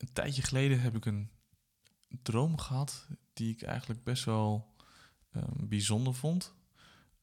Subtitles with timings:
[0.00, 1.30] een tijdje geleden heb ik een
[2.22, 4.74] droom gehad die ik eigenlijk best wel
[5.32, 6.54] ehm, bijzonder vond.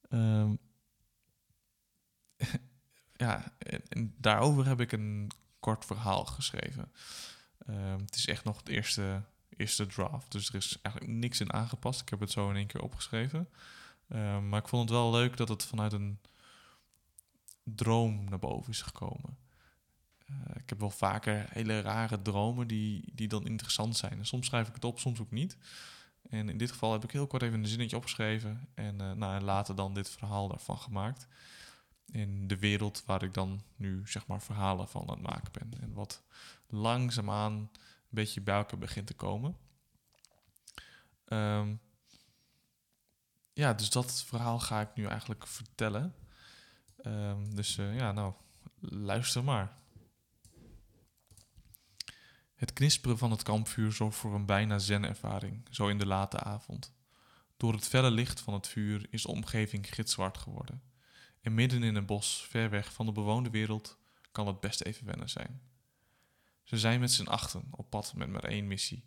[0.09, 0.55] Ehm,
[3.13, 3.53] ja,
[3.89, 6.91] en, daarover heb ik een kort verhaal geschreven.
[7.57, 11.53] Ehm, het is echt nog het eerste, eerste draft, dus er is eigenlijk niks in
[11.53, 12.01] aangepast.
[12.01, 13.49] Ik heb het zo in één keer opgeschreven.
[14.49, 16.19] Maar ik vond het wel leuk dat het vanuit een
[17.63, 19.37] droom naar boven is gekomen.
[20.27, 24.17] Eh, ik heb wel vaker hele rare dromen die, die dan interessant zijn.
[24.17, 25.57] En soms schrijf ik het op, soms ook niet.
[26.29, 28.67] En in dit geval heb ik heel kort even een zinnetje opgeschreven.
[28.73, 31.27] En, uh, nou, later dan dit verhaal daarvan gemaakt.
[32.11, 35.81] In de wereld waar ik dan nu zeg maar verhalen van aan het maken ben.
[35.81, 36.23] En wat
[36.67, 37.69] langzaamaan een
[38.09, 39.57] beetje bij elkaar begint te komen.
[41.25, 41.79] Um,
[43.53, 46.15] ja, dus dat verhaal ga ik nu eigenlijk vertellen.
[47.05, 48.33] Um, dus uh, ja, nou,
[48.79, 49.77] luister maar.
[52.57, 56.93] Het knisperen van het kampvuur zorgt voor een bijna zen-ervaring, zo in de late avond.
[57.57, 60.81] Door het felle licht van het vuur is de omgeving gitzwart geworden.
[61.41, 63.97] En midden in een bos, ver weg van de bewoonde wereld,
[64.31, 65.61] kan het best even wennen zijn.
[66.63, 69.05] Ze zijn met z'n achten op pad met maar één missie: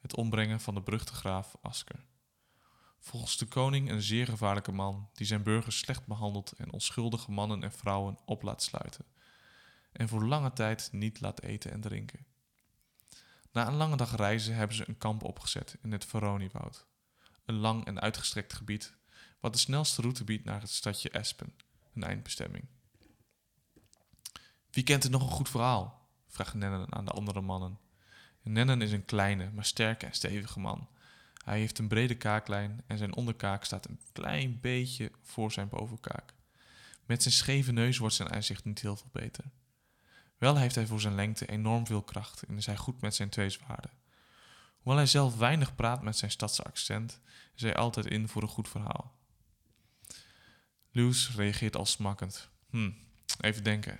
[0.00, 2.04] het ombrengen van de beruchte graaf Asker.
[2.98, 7.62] Volgens de koning een zeer gevaarlijke man die zijn burgers slecht behandelt en onschuldige mannen
[7.62, 9.04] en vrouwen op laat sluiten.
[9.92, 12.26] En voor lange tijd niet laat eten en drinken.
[13.54, 16.86] Na een lange dag reizen hebben ze een kamp opgezet in het Veroniwoud.
[17.44, 18.94] Een lang en uitgestrekt gebied
[19.40, 21.54] wat de snelste route biedt naar het stadje Espen,
[21.94, 22.64] een eindbestemming.
[24.70, 26.08] Wie kent er nog een goed verhaal?
[26.28, 27.78] vraagt Nennen aan de andere mannen.
[28.42, 30.88] Nennen is een kleine, maar sterke en stevige man.
[31.44, 36.34] Hij heeft een brede kaaklijn en zijn onderkaak staat een klein beetje voor zijn bovenkaak.
[37.06, 39.44] Met zijn scheve neus wordt zijn uitzicht niet heel veel beter.
[40.38, 43.28] Wel heeft hij voor zijn lengte enorm veel kracht en is hij goed met zijn
[43.28, 43.90] twee zwaarden.
[44.76, 47.20] Hoewel hij zelf weinig praat met zijn stadse accent,
[47.54, 49.14] is hij altijd in voor een goed verhaal.
[50.92, 52.48] Loes reageert al smakkend.
[52.70, 52.90] Hm,
[53.40, 53.96] even denken.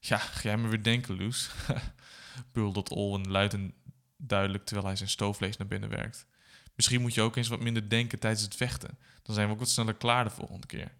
[0.00, 1.50] Ja, ga jij me weer denken, Loes?
[2.52, 3.74] buldert Olwen luid en
[4.16, 6.26] duidelijk terwijl hij zijn stoofvlees naar binnen werkt.
[6.74, 8.98] Misschien moet je ook eens wat minder denken tijdens het vechten.
[9.22, 10.92] Dan zijn we ook wat sneller klaar de volgende keer.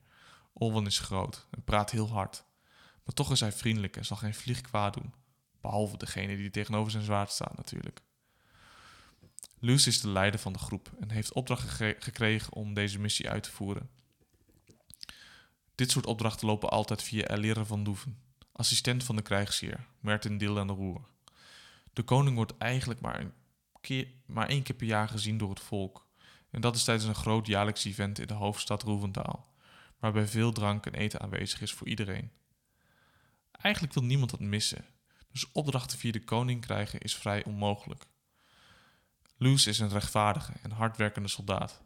[0.52, 2.44] Olwen is groot en praat heel hard.
[3.04, 5.14] Maar toch is hij vriendelijk en zal geen vlieg kwaad doen.
[5.60, 8.00] Behalve degene die tegenover zijn zwaard staat natuurlijk.
[9.58, 11.68] Luce is de leider van de groep en heeft opdracht
[11.98, 13.90] gekregen om deze missie uit te voeren.
[15.74, 18.18] Dit soort opdrachten lopen altijd via Elire van Doeven,
[18.52, 21.00] assistent van de krijgsheer, Merten Dil aan de Roer.
[21.92, 23.32] De koning wordt eigenlijk maar, een
[23.80, 26.06] keer, maar één keer per jaar gezien door het volk.
[26.50, 29.54] En dat is tijdens een groot jaarlijks event in de hoofdstad Roevendaal,
[29.98, 32.30] waarbij veel drank en eten aanwezig is voor iedereen.
[33.62, 34.84] Eigenlijk wil niemand dat missen,
[35.30, 38.06] dus opdrachten via de koning krijgen is vrij onmogelijk.
[39.36, 41.80] Loes is een rechtvaardige en hardwerkende soldaat.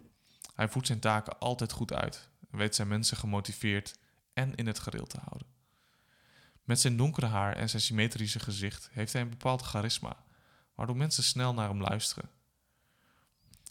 [0.55, 3.99] Hij voert zijn taken altijd goed uit en weet zijn mensen gemotiveerd
[4.33, 5.49] en in het gereel te houden.
[6.65, 10.25] Met zijn donkere haar en zijn symmetrische gezicht heeft hij een bepaald charisma,
[10.75, 12.31] waardoor mensen snel naar hem luisteren.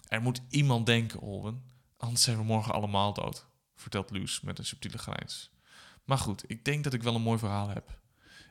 [0.07, 1.63] Er moet iemand denken, Olwen,
[1.97, 3.45] anders zijn we morgen allemaal dood,
[3.75, 5.54] vertelt Luus met een subtiele grijns.
[6.05, 7.99] Maar goed, ik denk dat ik wel een mooi verhaal heb.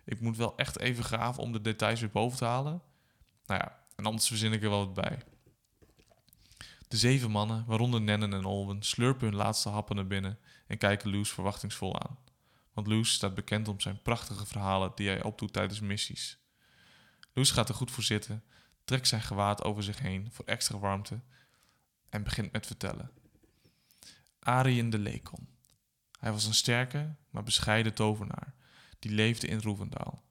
[0.05, 2.83] Ik moet wel echt even graven om de details weer boven te halen.
[3.47, 5.23] Nou ja, en anders verzin ik er wel wat bij.
[6.89, 11.11] De zeven mannen, waaronder Nennen en Olwen, slurpen hun laatste happen naar binnen en kijken
[11.11, 12.19] Loes verwachtingsvol aan.
[12.73, 16.39] Want Loes staat bekend om zijn prachtige verhalen die hij opdoet tijdens missies.
[17.33, 18.45] Loes gaat er goed voor zitten,
[18.85, 21.21] trekt zijn gewaad over zich heen voor extra warmte
[22.09, 23.11] en begint met vertellen.
[24.39, 25.54] Arien de Lekon.
[26.25, 28.55] Hij was een sterke, maar bescheiden tovenaar,
[28.99, 30.25] die leefde in Roevendaal.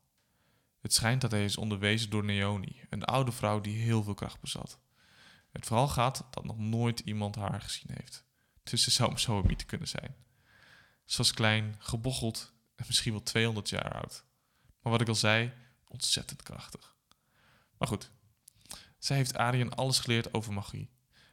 [0.79, 4.39] Het schijnt dat hij is onderwezen door Neoni, een oude vrouw die heel veel kracht
[4.39, 4.79] bezat.
[5.51, 8.25] Het verhaal gaat dat nog nooit iemand haar gezien heeft.
[8.63, 10.15] Dus ze zou hem zo mythe kunnen zijn.
[11.05, 14.25] Ze was klein, gebocheld en misschien wel 200 jaar oud.
[14.81, 15.53] Maar wat ik al zei,
[15.87, 16.95] ontzettend krachtig.
[17.77, 18.11] Maar goed,
[18.97, 20.89] zij heeft Arien alles geleerd over magie.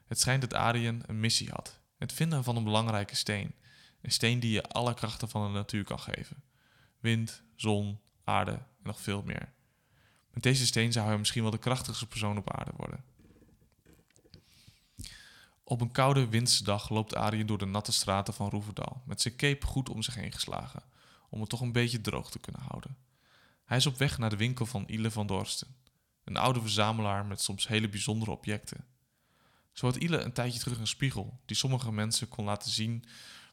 [0.06, 3.54] Het schijnt dat Arien een missie had: het vinden van een belangrijke steen.
[4.02, 6.42] Een steen die je alle krachten van de natuur kan geven:
[6.98, 9.52] wind, zon, aarde en nog veel meer.
[10.30, 13.04] Met deze steen zou hij misschien wel de krachtigste persoon op aarde worden.
[15.64, 19.66] Op een koude windsdag loopt Arjen door de natte straten van Roeverdal met zijn cape
[19.66, 20.82] goed om zich heen geslagen,
[21.28, 22.96] om het toch een beetje droog te kunnen houden.
[23.64, 25.76] Hij is op weg naar de winkel van Ile van Dorsten,
[26.24, 28.84] een oude verzamelaar met soms hele bijzondere objecten.
[29.72, 33.04] Zo had Ile een tijdje terug een spiegel die sommige mensen kon laten zien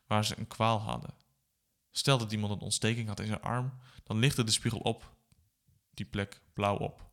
[0.08, 1.14] waar ze een kwaal hadden.
[1.92, 3.74] Stel dat iemand een ontsteking had in zijn arm,
[4.04, 5.16] dan lichtte de spiegel op
[5.94, 7.06] die plek blauw op.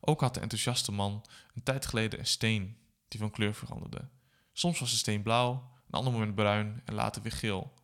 [0.00, 1.24] Ook had de enthousiaste man
[1.54, 2.76] een tijd geleden een steen
[3.08, 4.08] die van kleur veranderde.
[4.52, 7.74] Soms was de steen blauw, een ander moment bruin en later weer geel.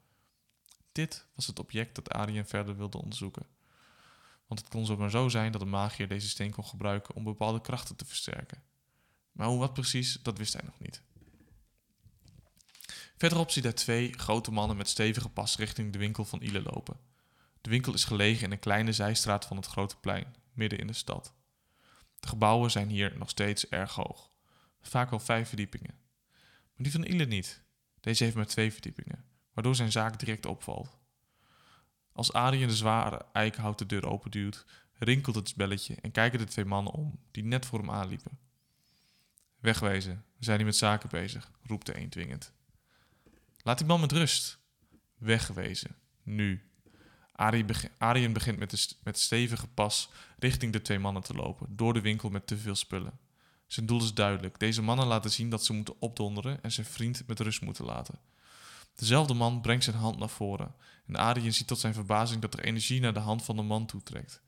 [0.93, 3.47] Dit was het object dat Arjen verder wilde onderzoeken.
[4.47, 7.61] Want het kon zomaar zo zijn dat een magier deze steen kon gebruiken om bepaalde
[7.61, 8.63] krachten te versterken.
[9.33, 11.03] Maar hoe wat precies, dat wist hij nog niet.
[13.21, 16.97] Verderop ziet hij twee grote mannen met stevige pas richting de winkel van Ile lopen.
[17.61, 20.93] De winkel is gelegen in een kleine zijstraat van het grote plein, midden in de
[20.93, 21.35] stad.
[22.21, 24.31] De gebouwen zijn hier nog steeds erg hoog,
[24.81, 25.95] vaak wel vijf verdiepingen.
[26.51, 27.63] Maar die van Ile niet.
[28.01, 30.99] Deze heeft maar twee verdiepingen, waardoor zijn zaak direct opvalt.
[32.13, 36.93] Als Adrien de zware eikenhouten deur openduwt, rinkelt het belletje en kijken de twee mannen
[36.93, 38.39] om, die net voor hem aanliepen.
[39.59, 42.53] Wegwezen, we zijn hier met zaken bezig, roept de een dwingend.
[43.63, 44.59] Laat die man met rust.
[45.19, 46.65] Wegwezen, nu.
[47.99, 52.01] Arjen begint met, de met stevige pas richting de twee mannen te lopen, door de
[52.01, 53.19] winkel met te veel spullen.
[53.67, 54.59] Zijn doel is duidelijk.
[54.59, 58.19] Deze mannen laten zien dat ze moeten opdonderen en zijn vriend met rust moeten laten.
[58.95, 60.75] Dezelfde man brengt zijn hand naar voren
[61.07, 63.87] en Arjen ziet tot zijn verbazing dat er energie naar de hand van de man
[63.87, 64.41] toetrekt.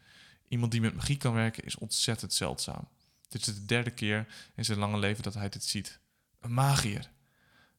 [0.49, 2.89] Iemand die met magie kan werken is ontzettend zeldzaam.
[3.29, 6.01] Dit is de derde keer in zijn lange leven dat hij dit ziet.
[6.41, 7.11] Een magier.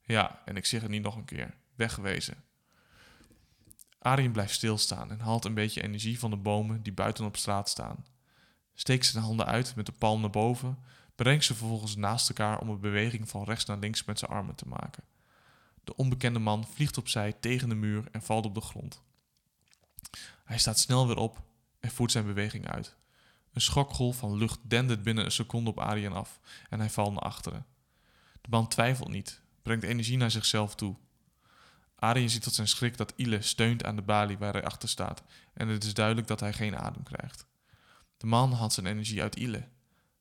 [0.06, 1.54] Ja, en ik zeg het niet nog een keer.
[1.76, 2.44] Wegwezen.
[4.00, 7.70] Arjen blijft stilstaan en haalt een beetje energie van de bomen die buiten op straat
[7.70, 8.06] staan.
[8.74, 10.78] Steekt zijn handen uit met de palm naar boven,
[11.16, 14.56] brengt ze vervolgens naast elkaar om een beweging van rechts naar links met zijn armen
[14.56, 15.04] te maken.
[15.84, 19.02] De onbekende man vliegt opzij tegen de muur en valt op de grond.
[20.44, 21.42] Hij staat snel weer op
[21.80, 22.96] en voert zijn beweging uit.
[23.54, 26.40] Een schokgolf van lucht dendert binnen een seconde op Arjen af
[26.70, 27.66] en hij valt naar achteren.
[28.42, 30.96] De man twijfelt niet, brengt energie naar zichzelf toe.
[31.96, 35.24] Arjen ziet tot zijn schrik dat Ile steunt aan de balie waar hij achter staat
[35.54, 37.46] en het is duidelijk dat hij geen adem krijgt.
[38.18, 39.68] De man haalt zijn energie uit Ile.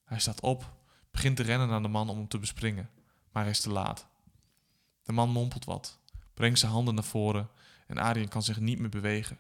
[0.05, 0.73] Hij staat op,
[1.11, 2.91] begint te rennen naar de man om hem te bespringen,
[3.33, 4.07] maar hij is te laat.
[5.03, 5.99] De man mompelt wat,
[6.35, 7.49] brengt zijn handen naar voren
[7.87, 9.39] en Arjen kan zich niet meer bewegen.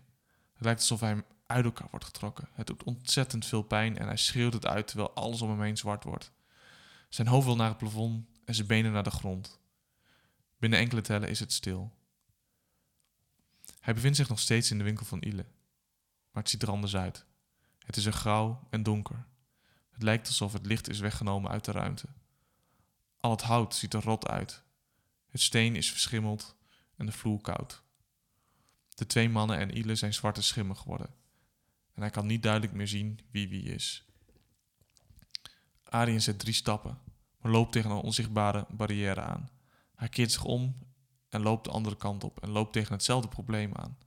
[0.53, 2.49] Het lijkt alsof hij uit elkaar wordt getrokken.
[2.53, 5.77] Het doet ontzettend veel pijn en hij schreeuwt het uit terwijl alles om hem heen
[5.77, 6.33] zwart wordt.
[7.09, 9.61] Zijn hoofd wil naar het plafond en zijn benen naar de grond.
[10.62, 11.93] Binnen enkele tellen is het stil.
[13.81, 15.44] Hij bevindt zich nog steeds in de winkel van Ile,
[16.31, 17.25] maar het ziet er anders uit.
[17.79, 19.26] Het is er grauw en donker.
[19.91, 22.06] Het lijkt alsof het licht is weggenomen uit de ruimte.
[23.20, 24.62] Al het hout ziet er rot uit.
[25.29, 26.56] Het steen is verschimmeld
[26.97, 27.82] en de vloer koud.
[28.88, 31.15] De twee mannen en Ile zijn zwarte schimmen geworden
[31.94, 34.05] en hij kan niet duidelijk meer zien wie wie is.
[35.85, 36.99] Arjen zet drie stappen,
[37.41, 39.50] maar loopt tegen een onzichtbare barrière aan.
[40.03, 40.77] Hij keert zich om
[41.29, 43.99] en loopt de andere kant op en loopt tegen hetzelfde probleem aan.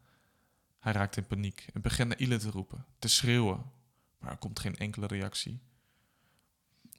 [0.80, 3.72] Hij raakt in paniek en begint naar Ile te roepen, te schreeuwen,
[4.18, 5.62] maar er komt geen enkele reactie.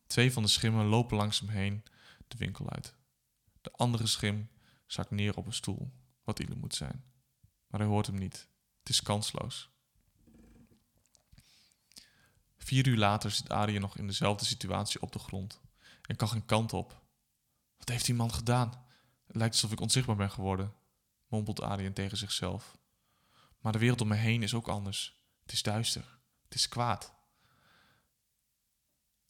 [0.07, 1.85] Twee van de schimmen lopen langs hem heen
[2.29, 2.95] de winkel uit.
[3.61, 4.49] De andere schim
[4.87, 5.93] zakt neer op een stoel,
[6.25, 7.05] wat Ile moet zijn.
[7.67, 8.49] Maar hij hoort hem niet.
[8.79, 9.71] Het is kansloos.
[12.57, 15.61] Vier uur later zit Arjen nog in dezelfde situatie op de grond
[16.03, 17.03] en kan geen kant op.
[17.77, 18.85] Wat heeft die man gedaan?
[19.27, 20.75] Het lijkt alsof ik onzichtbaar ben geworden,
[21.27, 22.79] mompelt Arjen tegen zichzelf.
[23.59, 25.21] Maar de wereld om me heen is ook anders.
[25.43, 26.19] Het is duister.
[26.45, 27.15] Het is kwaad.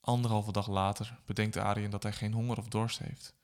[0.00, 3.34] Anderhalve dag later bedenkt Arjen dat hij geen honger of dorst heeft.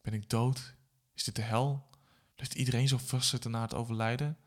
[0.00, 0.74] Ben ik dood?
[1.14, 1.90] Is dit de hel?
[2.34, 4.38] Blijft iedereen zo vastzitten na het overlijden?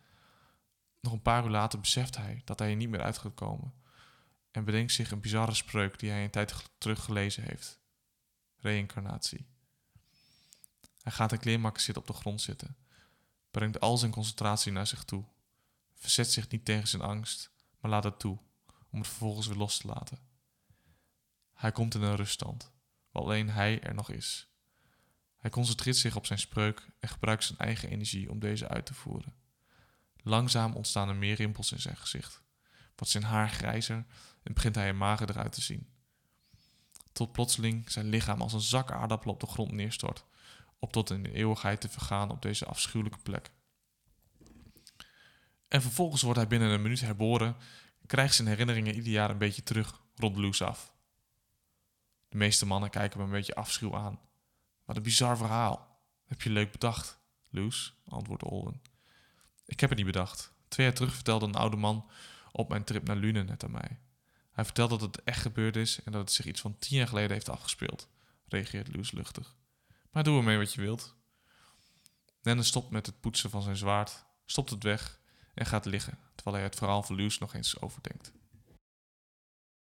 [1.00, 3.74] Nog een paar uur later beseft hij dat hij er niet meer uit gaat komen
[4.52, 7.80] en bedenkt zich een bizarre spreuk die hij een tijd terug gelezen heeft.
[8.56, 9.55] Reïncarnatie.
[11.06, 12.78] Hij gaat in kleermakken zitten op de grond zitten,
[13.52, 15.24] brengt al zijn concentratie naar zich toe,
[15.94, 18.38] verzet zich niet tegen zijn angst, maar laat het toe,
[18.90, 20.20] om het vervolgens weer los te laten.
[21.54, 22.72] Hij komt in een ruststand,
[23.12, 24.48] waar alleen hij er nog is.
[25.38, 28.94] Hij concentreert zich op zijn spreuk en gebruikt zijn eigen energie om deze uit te
[28.94, 29.36] voeren.
[30.16, 32.42] Langzaam ontstaan er meer rimpels in zijn gezicht,
[32.96, 34.06] wordt zijn haar grijzer
[34.44, 35.90] en begint hij er mager eruit te zien.
[37.12, 40.26] Tot plotseling zijn lichaam als een zak aardappel op de grond neerstort,
[40.80, 43.52] op tot in de eeuwigheid te vergaan op deze afschuwelijke plek.
[45.68, 47.56] En vervolgens wordt hij binnen een minuut herboren
[48.02, 50.94] en krijgt zijn herinneringen ieder jaar een beetje terug rond Loes af.
[52.30, 54.20] De meeste mannen kijken me een beetje afschuw aan.
[54.86, 56.00] Wat een bizar verhaal.
[56.26, 57.94] Heb je leuk bedacht, Loes?
[58.08, 58.82] antwoordt Olwen.
[59.66, 60.54] Ik heb het niet bedacht.
[60.68, 62.10] Twee jaar terug vertelde een oude man
[62.52, 64.00] op mijn trip naar Lune net aan mij.
[64.52, 67.08] Hij vertelt dat het echt gebeurd is en dat het zich iets van tien jaar
[67.08, 68.10] geleden heeft afgespeeld,
[68.48, 69.56] reageert Loes luchtig.
[70.16, 71.16] Maar doe ermee wat je wilt.
[72.42, 75.20] Nenne stopt met het poetsen van zijn zwaard, stopt het weg
[75.54, 78.32] en gaat liggen, terwijl hij het verhaal van Loes nog eens overdenkt.